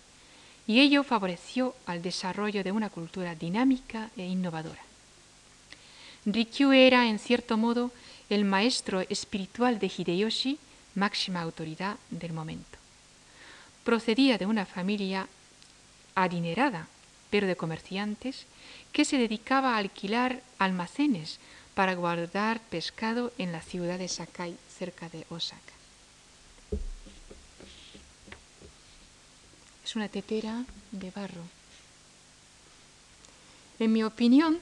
[0.67, 4.83] y ello favoreció al desarrollo de una cultura dinámica e innovadora.
[6.27, 7.91] Rikyu era, en cierto modo,
[8.29, 10.59] el maestro espiritual de Hideyoshi,
[10.95, 12.79] máxima autoridad del momento.
[13.85, 15.29] Procedía de una familia
[16.15, 16.89] adinerada,
[17.31, 18.47] pero de comerciantes,
[18.93, 21.39] que se dedicaba a alquilar almacenes
[21.75, 25.73] para guardar pescado en la ciudad de Sakai, cerca de Osaka.
[29.85, 31.43] Es una tetera de barro.
[33.79, 34.61] En mi opinión,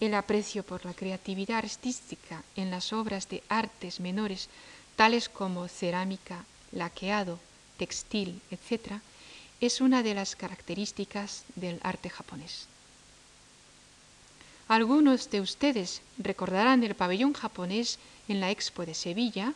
[0.00, 4.48] el aprecio por la creatividad artística en las obras de artes menores,
[4.98, 7.38] tales como cerámica, laqueado,
[7.78, 8.98] textil, etc.,
[9.60, 12.66] es una de las características del arte japonés.
[14.66, 19.54] Algunos de ustedes recordarán el pabellón japonés en la Expo de Sevilla,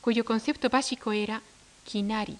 [0.00, 1.42] cuyo concepto básico era
[1.84, 2.38] kinari,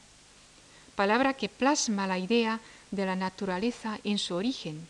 [0.94, 2.60] palabra que plasma la idea
[2.92, 4.86] de la naturaleza en su origen,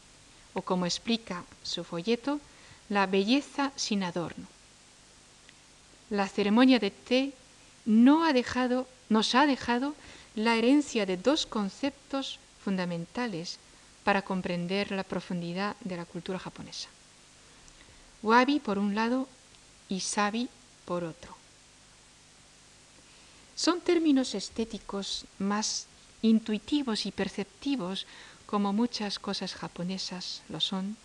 [0.53, 2.41] o como explica su folleto,
[2.91, 4.58] la belleza sin adorno.
[6.11, 7.33] La ceremonia de té
[7.85, 9.95] no ha dejado, nos ha dejado
[10.35, 13.59] la herencia de dos conceptos fundamentales
[14.05, 16.89] para comprender la profundidad de la cultura japonesa.
[18.23, 19.29] Wabi por un lado
[19.89, 20.49] y sabi
[20.87, 21.37] por otro.
[23.55, 25.87] Son términos estéticos más
[26.23, 28.07] intuitivos y perceptivos,
[28.47, 30.97] como muchas cosas japonesas lo son,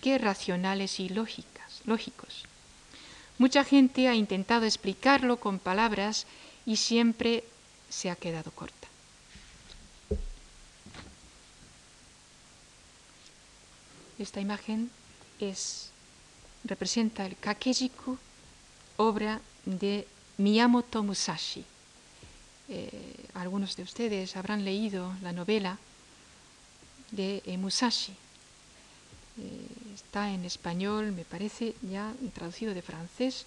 [0.00, 2.47] que racionales y lógicas, lógicos.
[3.38, 6.26] Mucha gente ha intentado explicarlo con palabras
[6.66, 7.44] y siempre
[7.88, 8.88] se ha quedado corta.
[14.18, 14.90] Esta imagen
[15.38, 15.90] es
[16.64, 18.18] representa el Kakejiku,
[18.96, 20.06] obra de
[20.38, 21.64] Miyamoto Musashi.
[22.68, 25.78] Eh, algunos de ustedes habrán leído la novela
[27.12, 28.12] de eh, Musashi.
[29.38, 33.46] Eh, está en español, me parece, ya traducido de francés.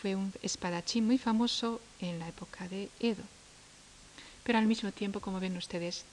[0.00, 3.24] Fue un espadachín muy famoso en la época de Edo.
[4.44, 6.04] Pero al mismo tiempo, como ven ustedes,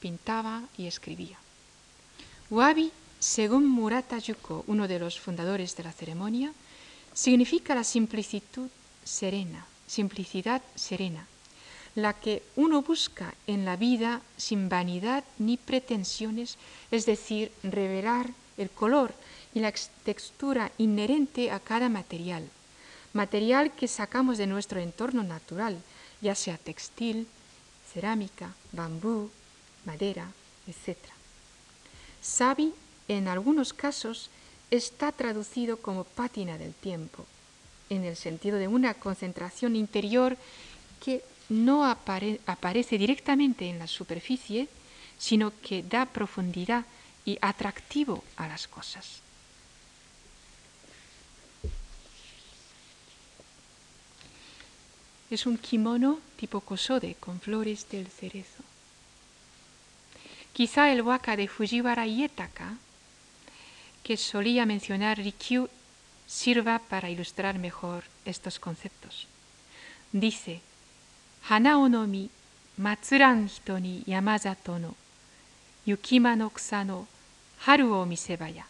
[0.00, 1.38] pintaba y escribía.
[2.50, 2.92] Wabi
[3.24, 6.52] según Murata Yuko, uno de los fundadores de la ceremonia,
[7.14, 8.68] significa la simplicidad
[9.02, 11.26] serena, simplicidad serena,
[11.94, 16.58] la que uno busca en la vida sin vanidad ni pretensiones,
[16.90, 19.14] es decir, revelar el color
[19.54, 19.72] y la
[20.04, 22.48] textura inherente a cada material,
[23.12, 25.80] material que sacamos de nuestro entorno natural,
[26.20, 27.26] ya sea textil,
[27.92, 29.30] cerámica, bambú,
[29.84, 30.30] madera,
[30.66, 30.98] etc.
[32.20, 32.74] Sabi
[33.08, 34.30] en algunos casos
[34.70, 37.24] está traducido como pátina del tiempo,
[37.90, 40.36] en el sentido de una concentración interior
[41.04, 44.68] que no aparece directamente en la superficie,
[45.18, 46.84] sino que da profundidad
[47.24, 49.20] y atractivo a las cosas.
[55.30, 58.62] Es un kimono tipo kosode con flores del cerezo.
[60.52, 62.76] Quizá el waka de Fujiwara Ietaka,
[64.04, 65.68] que solía mencionar Rikyu,
[66.26, 69.26] sirva para ilustrar mejor estos conceptos.
[70.12, 70.60] Dice,
[71.48, 72.30] Hana onomi
[72.76, 74.94] matsuran hito ni yamazato no
[75.86, 77.06] yukima no kusa no
[77.66, 78.66] haru o misebaya.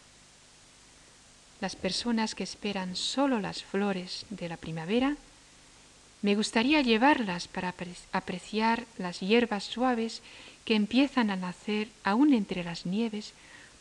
[1.61, 5.15] Las personas que esperan solo las flores de la primavera
[6.21, 7.73] me gustaría llevarlas para
[8.11, 10.21] apreciar las hierbas suaves
[10.65, 13.33] que empiezan a nacer aún entre las nieves,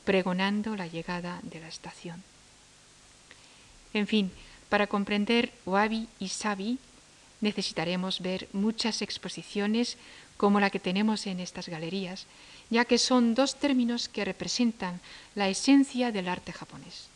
[0.05, 2.23] pregonando la llegada de la estación.
[3.95, 4.31] En fin,
[4.69, 6.79] para comprender Wabi y Sabi
[7.45, 9.97] necesitaremos ver muchas exposiciones
[10.37, 12.27] como la que tenemos en estas galerías,
[12.71, 15.01] ya que son dos términos que representan
[15.37, 17.07] la esencia del arte japonés.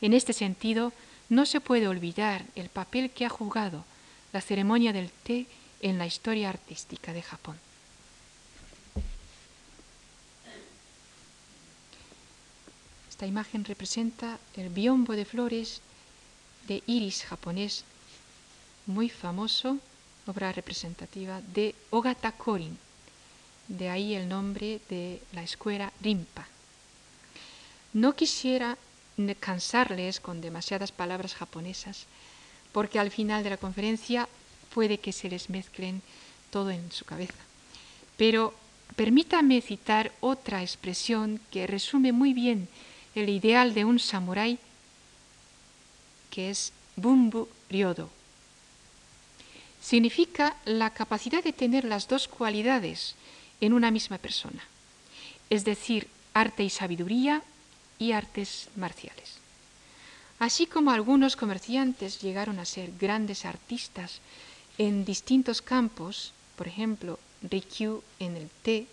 [0.00, 0.92] En este sentido,
[1.28, 3.84] no se puede olvidar el papel que ha jugado
[4.32, 5.46] la ceremonia del té
[5.80, 7.56] en la historia artística de Japón.
[13.08, 15.80] Esta imagen representa el biombo de flores
[16.68, 17.84] de iris japonés,
[18.86, 19.78] muy famoso,
[20.26, 22.78] obra representativa de Ogata Korin,
[23.68, 26.46] de ahí el nombre de la escuela Rimpa.
[27.92, 28.78] No quisiera
[29.40, 32.06] cansarles con demasiadas palabras japonesas,
[32.72, 34.28] porque al final de la conferencia
[34.74, 36.02] puede que se les mezclen
[36.50, 37.40] todo en su cabeza.
[38.16, 38.54] Pero
[38.94, 42.68] permítame citar otra expresión que resume muy bien
[43.14, 44.58] el ideal de un samurái,
[46.30, 48.15] que es Bumbu Ryodo.
[49.86, 53.14] Significa la capacidad de tener las dos cualidades
[53.60, 54.64] en una misma persona,
[55.48, 57.44] es decir, arte y sabiduría
[57.96, 59.38] y artes marciales.
[60.40, 64.18] Así como algunos comerciantes llegaron a ser grandes artistas
[64.76, 68.88] en distintos campos, por ejemplo, Rikyu en el té,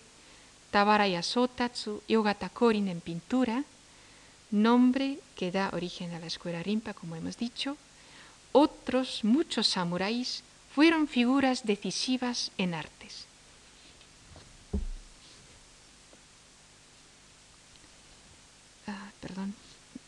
[0.70, 3.64] Tabara Yasotatsu y Ogata Korin en pintura,
[4.52, 7.78] nombre que da origen a la escuela Rimpa, como hemos dicho,
[8.52, 13.26] otros muchos samuráis fueron figuras decisivas en artes.
[18.88, 19.54] Ah, perdón,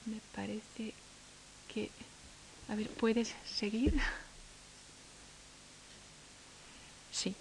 [0.05, 0.93] me parece
[1.72, 1.91] que...
[2.68, 3.99] A ver, ¿puedes seguir?
[7.11, 7.34] Sí.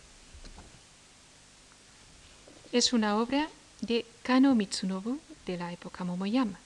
[2.71, 3.49] Es una obra
[3.81, 6.61] de Kano Mitsunobu de la época Momoyama.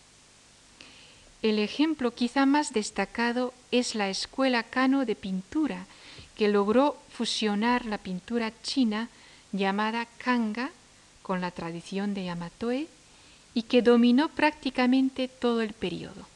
[1.40, 5.86] El ejemplo quizá más destacado es la escuela Kano de pintura,
[6.38, 9.08] que logró fusionar la pintura china
[9.52, 10.70] llamada Kanga
[11.22, 12.88] con la tradición de Yamatoe
[13.52, 16.26] y que dominó prácticamente todo el periodo.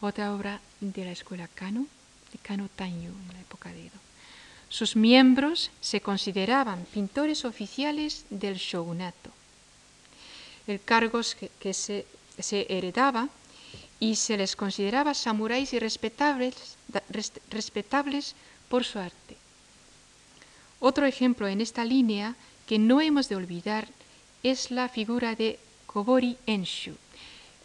[0.00, 1.86] Otra obra de la escuela Kano,
[2.32, 3.98] de Kano Tanyu en la época de Edo.
[4.68, 9.30] Sus miembros se consideraban pintores oficiales del shogunato
[10.66, 11.20] el cargo
[11.60, 12.06] que, se,
[12.68, 13.28] heredaba
[13.98, 16.76] y se les consideraba samuráis y respetables,
[17.50, 18.34] respetables
[18.68, 19.36] por su arte.
[20.80, 22.34] Otro ejemplo en esta línea
[22.66, 23.88] que no hemos de olvidar
[24.42, 26.96] es la figura de Kobori Enshu.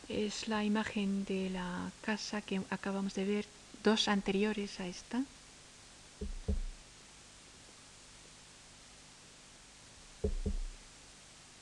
[0.07, 3.45] Es la imagen de la casa que acabamos de ver,
[3.83, 5.23] dos anteriores a esta.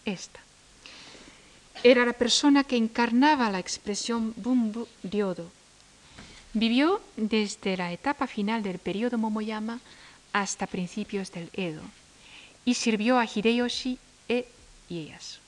[0.06, 0.49] Esta
[1.84, 5.50] era la persona que encarnaba la expresión Bumbu Ryodo.
[6.54, 9.80] Vivió desde la etapa final del periodo Momoyama
[10.34, 11.82] hasta principios del Edo
[12.66, 14.48] y sirvió a Hideyoshi e
[14.90, 15.40] Ieyasu.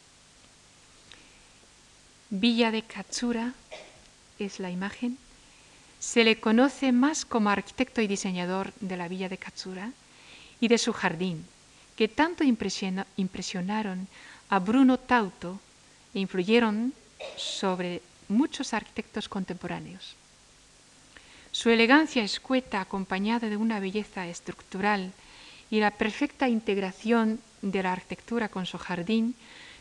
[2.30, 3.54] Villa de Katsura
[4.40, 5.18] es la imagen.
[6.00, 9.92] Se le conoce más como arquitecto y diseñador de la villa de Katsura
[10.62, 11.46] y de su jardín,
[11.98, 14.08] que tanto impresionaron
[14.50, 15.60] a Bruno Tauto,
[16.14, 16.94] influyeron
[17.38, 20.16] sobre muchos arquitectos contemporáneos.
[21.52, 25.12] Su elegancia escueta, acompañada de una belleza estructural
[25.70, 29.36] y la perfecta integración de la arquitectura con su jardín,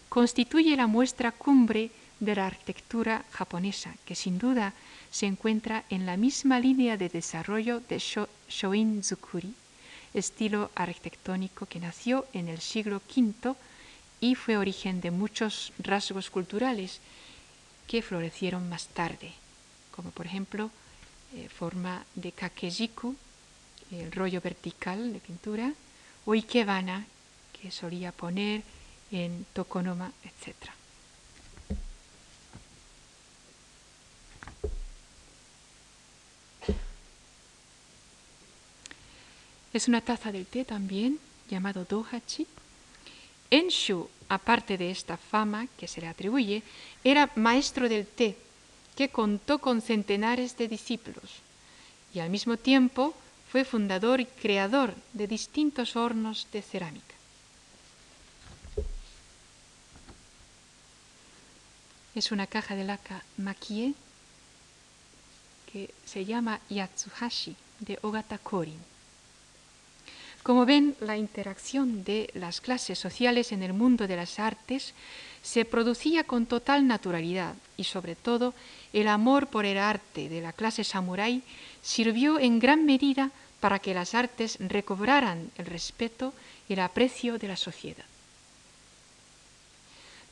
[0.09, 4.75] constituye la muestra cumbre de la arquitectura japonesa, que sin duda
[5.11, 7.99] se encuentra en la misma línea de desarrollo de
[8.49, 9.55] Shoin Zukuri,
[10.13, 13.55] estilo arquitectónico que nació en el siglo V
[14.21, 17.01] y fue origen de muchos rasgos culturales
[17.87, 19.33] que florecieron más tarde,
[19.91, 20.71] como por ejemplo
[21.35, 23.17] eh, forma de kakejiku,
[23.91, 25.73] el rollo vertical de pintura,
[26.25, 27.07] o ikebana,
[27.53, 28.63] que solía poner
[29.11, 30.55] en tokonoma, etc.
[39.73, 41.19] Es una taza del té también,
[41.49, 42.47] llamado dohachi,
[43.51, 46.63] Enshu, aparte de esta fama que se le atribuye,
[47.03, 48.37] era maestro del té,
[48.97, 51.43] que contó con centenares de discípulos
[52.15, 53.15] y al mismo tiempo
[53.51, 57.15] fue fundador y creador de distintos hornos de cerámica.
[62.15, 63.95] Es una caja de laca makie
[65.73, 68.90] que se llama Yatsuhashi de Ogata Korin.
[70.51, 74.95] Como ven, la interacción de las clases sociales en el mundo de las artes
[75.43, 78.53] se producía con total naturalidad y sobre todo
[78.93, 81.45] el amor por el arte de la clase samurái
[81.83, 83.31] sirvió en gran medida
[83.61, 86.35] para que las artes recobraran el respeto
[86.69, 88.05] y el aprecio de la sociedad.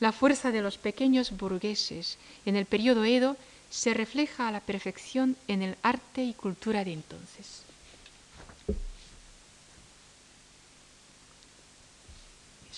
[0.01, 3.37] La fuerza de los pequeños burgueses en el periodo Edo
[3.69, 7.68] se refleja a la perfección en el arte y cultura de entonces.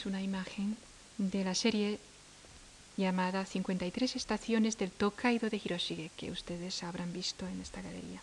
[0.02, 0.78] Es una imagen
[1.20, 1.99] de la serie
[2.97, 8.20] llamada 53 estaciones del Tokaido de Hiroshige, que ustedes habrán visto en esta galería.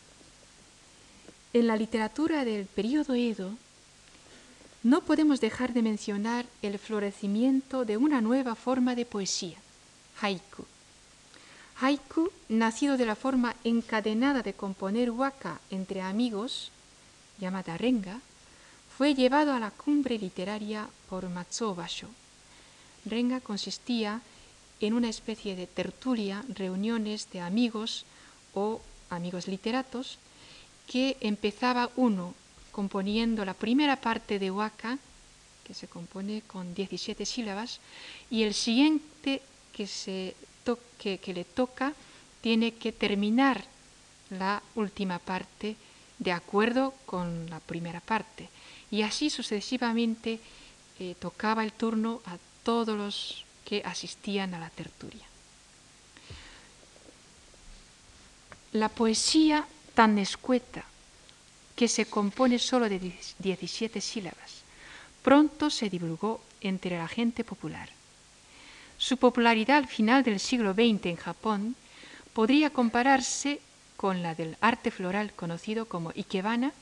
[1.52, 3.52] En la literatura del periodo Edo,
[4.82, 9.58] no podemos dejar de mencionar el florecimiento de una nueva forma de poesía,
[10.20, 10.64] haiku.
[11.80, 16.72] Haiku, nacido de la forma encadenada de componer waka entre amigos,
[17.38, 18.20] llamada renga,
[18.98, 22.08] fue llevado a la cumbre literaria por Matsuo Basho.
[23.04, 24.20] Renga consistía
[24.80, 28.06] en una especie de tertulia, reuniones de amigos
[28.54, 30.18] o amigos literatos,
[30.88, 32.34] que empezaba uno
[32.72, 34.98] componiendo la primera parte de waka,
[35.62, 37.78] que se compone con 17 sílabas,
[38.30, 39.42] y el siguiente
[39.72, 40.34] que, se
[40.98, 41.92] que le toca
[42.40, 43.64] tiene que terminar
[44.30, 45.76] la última parte
[46.18, 48.48] de acuerdo con la primera parte.
[48.90, 50.40] Y así sucesivamente
[50.98, 55.24] eh, tocaba el turno a todos los que asistían a la tertulia.
[58.72, 60.84] La poesía tan escueta
[61.76, 62.98] que se compone solo de
[63.38, 64.62] 17 sílabas
[65.22, 67.88] pronto se divulgó entre la gente popular.
[68.98, 71.76] Su popularidad al final del siglo XX en Japón
[72.32, 73.60] podría compararse
[73.96, 76.72] con la del arte floral conocido como Ikebana,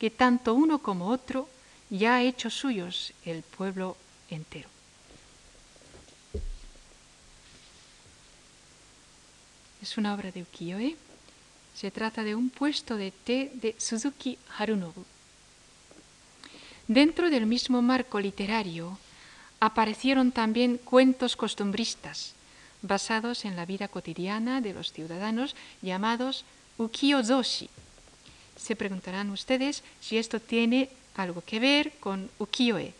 [0.00, 1.46] que tanto uno como otro
[1.90, 3.96] ya ha hecho suyos el pueblo
[4.30, 4.68] entero.
[9.82, 10.96] Es una obra de ukiyo-e.
[11.74, 15.04] Se trata de un puesto de té de Suzuki Harunobu.
[16.88, 18.98] Dentro del mismo marco literario
[19.60, 22.34] aparecieron también cuentos costumbristas
[22.82, 26.44] basados en la vida cotidiana de los ciudadanos llamados
[26.78, 27.68] ukiyo-zoshi.
[28.60, 32.92] Se preguntarán ustedes si esto tiene algo que ver con ukiyo-e.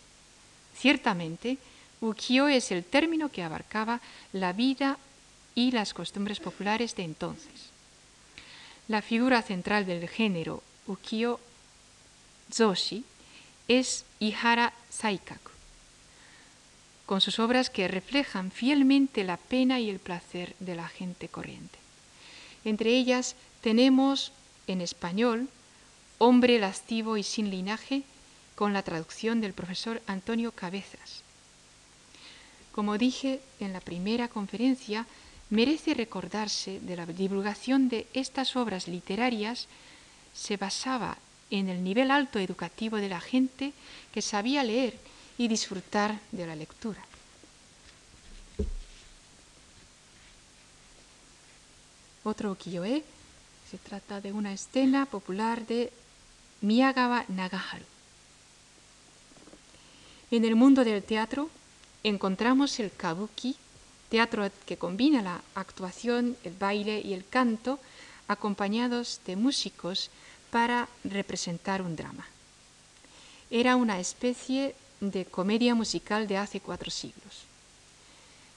[0.77, 1.59] Ciertamente,
[2.01, 4.01] ukiyo es el término que abarcaba
[4.33, 4.99] la vida
[5.55, 7.69] y las costumbres populares de entonces.
[8.89, 13.05] La figura central del género ukiyo-zoshi
[13.69, 15.51] es Ihara Saikaku,
[17.07, 21.79] con sus obras que reflejan fielmente la pena y el placer de la gente corriente.
[22.65, 24.33] Entre ellas tenemos
[24.71, 25.49] en español
[26.23, 28.03] Hombre lascivo y sin linaje,
[28.55, 31.23] con la traducción del profesor Antonio Cabezas.
[32.73, 35.07] Como dije en la primera conferencia,
[35.49, 39.66] merece recordarse de la divulgación de estas obras literarias
[40.35, 41.16] se basaba
[41.51, 43.73] en el nivel alto educativo de la gente
[44.12, 44.99] que sabía leer
[45.39, 47.03] y disfrutar de la lectura.
[52.25, 53.03] Otro ukiyo-e
[53.71, 55.93] se trata de una escena popular de
[56.61, 57.85] Miyagawa Nagaharu.
[60.33, 61.49] En el mundo del teatro
[62.03, 63.57] encontramos el kabuki
[64.09, 67.79] teatro que combina la actuación, el baile y el canto,
[68.27, 70.11] acompañados de músicos
[70.51, 72.27] para representar un drama.
[73.51, 77.47] Era una especie de comedia musical de hace cuatro siglos.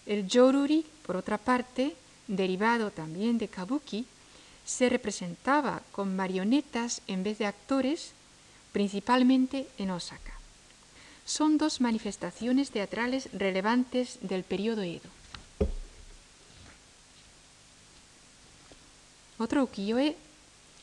[0.07, 1.95] El yoruri, por otra parte,
[2.27, 4.07] derivado también de kabuki,
[4.65, 8.11] se representaba con marionetas en vez de actores,
[8.71, 10.33] principalmente en Osaka.
[11.25, 15.09] Son dos manifestaciones teatrales relevantes del periodo Edo.
[19.37, 20.15] Otro ukiyo-e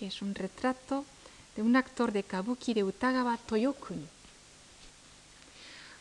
[0.00, 1.04] es un retrato
[1.56, 4.06] de un actor de kabuki de Utagawa Toyokuni.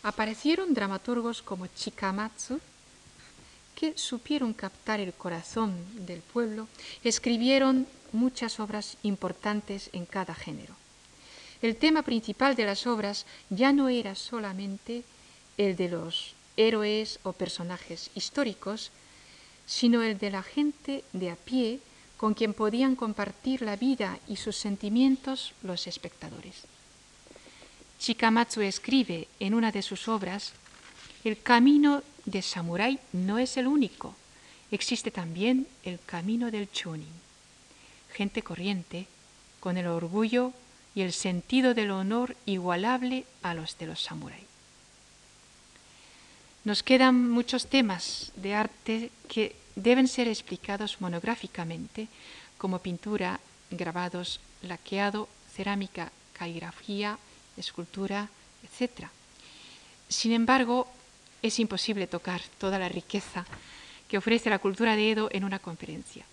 [0.03, 2.59] Aparecieron dramaturgos como Chikamatsu,
[3.79, 5.73] que supieron captar el corazón
[6.05, 6.67] del pueblo,
[7.03, 10.75] escribieron muchas obras importantes en cada género.
[11.61, 15.03] el tema principal de las obras ya no era solamente
[15.57, 18.91] el de los héroes o personajes históricos,
[19.65, 21.79] sino el de la gente de a pie
[22.17, 26.63] con quien podían compartir la vida y sus sentimientos los espectadores.
[27.99, 30.53] Chikamatsu escribe en una de sus obras,
[31.23, 34.15] el camino de samurái no es el único,
[34.71, 37.07] existe también el camino del chonin,
[38.13, 39.07] gente corriente,
[39.59, 40.53] con el orgullo
[40.95, 44.49] y el sentido del honor igualable a los de los samuráis.
[46.65, 52.07] Nos quedan muchos temas de arte que deben ser explicados monográficamente,
[52.57, 53.39] como pintura,
[53.71, 57.17] grabados, laqueado, cerámica, caligrafía,
[57.55, 58.29] escultura,
[58.63, 59.07] etc.
[60.09, 60.87] Sin embargo,
[61.41, 63.45] es imposible tocar toda la riqueza
[64.07, 66.25] que ofrece la cultura de Edo en una conferencia.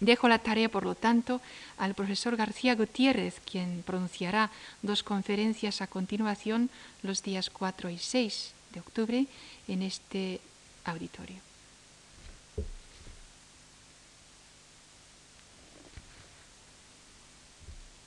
[0.00, 1.42] Dejo la tarea, por lo tanto,
[1.76, 4.50] al profesor García Gutiérrez, quien pronunciará
[4.80, 6.70] dos conferencias a continuación
[7.02, 9.26] los días 4 y 6 de octubre
[9.68, 10.40] en este
[10.84, 11.36] auditorio.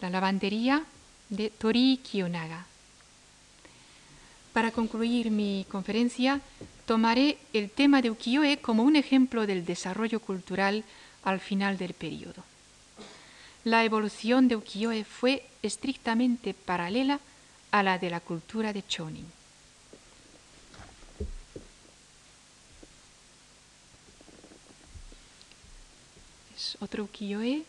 [0.02, 0.84] La lavandería
[1.30, 2.66] de Tori Kiyonaga.
[4.54, 6.40] Para concluir mi conferencia,
[6.86, 10.84] tomaré el tema de ukiyo-e como un ejemplo del desarrollo cultural
[11.24, 12.44] al final del periodo.
[13.64, 17.20] La evolución de ukiyo-e fue estrictamente paralela
[17.72, 19.26] a la de la cultura de chonin.
[26.56, 27.64] Es otro ukiyo-e,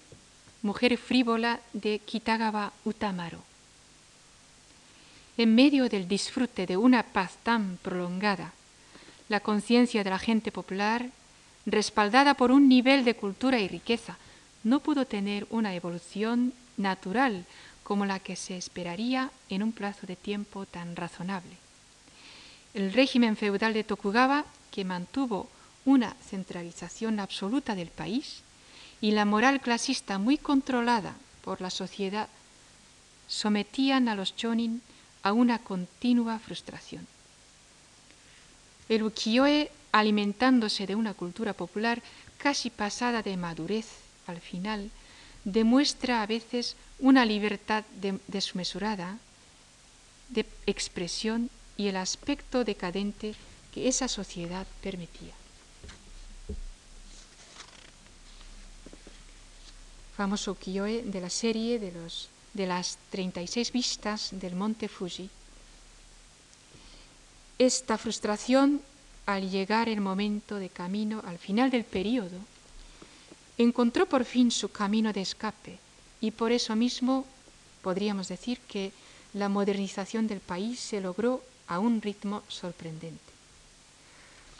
[0.61, 3.54] mujer frívola de Kitagawa Utamaro.
[5.37, 8.53] En medio del disfrute de una paz tan prolongada,
[9.28, 11.11] la conciencia de la gente popular
[11.66, 14.16] respaldada por un nivel de cultura y riqueza,
[14.62, 17.45] no pudo tener una evolución natural
[17.82, 21.57] como la que se esperaría en un plazo de tiempo tan razonable.
[22.72, 25.49] El régimen feudal de Tokugawa, que mantuvo
[25.85, 28.43] una centralización absoluta del país,
[29.01, 32.28] y la moral clasista muy controlada por la sociedad,
[33.26, 34.80] sometían a los chonin
[35.25, 37.05] a una continua frustración.
[38.89, 42.03] El ukiyo-e alimentándose de una cultura popular
[42.39, 43.87] casi pasada de madurez
[44.27, 44.91] al final,
[45.45, 47.85] demuestra a veces una libertad
[48.27, 49.18] desmesurada
[50.31, 53.35] de expresión y el aspecto decadente
[53.72, 55.35] que esa sociedad permitía.
[60.16, 65.29] Famoso Kiyoe de la serie de, los, de las 36 vistas del monte Fuji.
[67.59, 68.81] Esta frustración
[69.27, 72.39] al llegar el momento de camino al final del periodo,
[73.57, 75.79] encontró por fin su camino de escape
[76.21, 77.25] y por eso mismo
[77.83, 78.93] podríamos decir que
[79.33, 83.33] la modernización del país se logró a un ritmo sorprendente.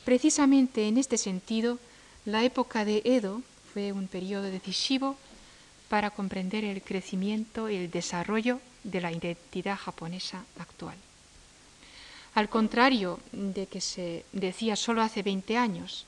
[0.05, 1.79] Precisamente en este sentido,
[2.25, 3.43] la época de Edo
[3.73, 5.17] fue un periodo decisivo
[5.89, 10.97] para comprender el crecimiento y el desarrollo de la identidad japonesa actual.
[12.35, 16.07] Al contrario de que se decía solo hace 20 años,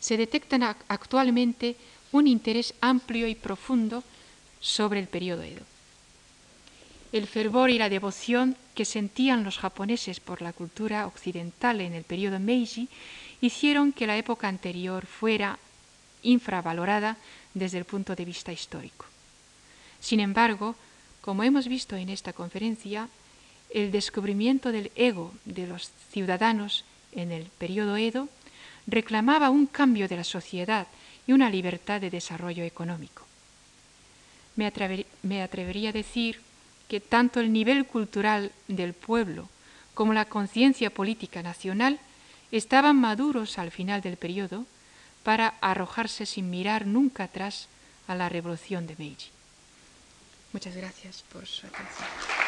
[0.00, 1.76] se detecta actualmente
[2.12, 4.02] un interés amplio y profundo
[4.60, 5.62] sobre el periodo Edo.
[7.12, 12.04] El fervor y la devoción que sentían los japoneses por la cultura occidental en el
[12.04, 12.88] periodo Meiji
[13.40, 15.58] hicieron que la época anterior fuera
[16.22, 17.16] infravalorada
[17.54, 19.06] desde el punto de vista histórico.
[20.00, 20.76] Sin embargo,
[21.20, 23.08] como hemos visto en esta conferencia,
[23.70, 28.28] el descubrimiento del ego de los ciudadanos en el periodo Edo
[28.86, 30.86] reclamaba un cambio de la sociedad
[31.26, 33.24] y una libertad de desarrollo económico.
[34.56, 36.40] Me, atrevería a decir
[36.88, 39.48] que tanto el nivel cultural del pueblo
[39.94, 41.98] como la conciencia política nacional
[42.50, 44.66] estaban maduros al final del periodo
[45.22, 47.68] para arrojarse sin mirar nunca atrás
[48.06, 49.30] a la revolución de Meiji.
[50.52, 52.39] Muchas gracias por su atención.